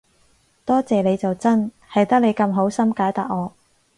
[0.65, 3.53] 多謝你就真，係得你咁好心解答我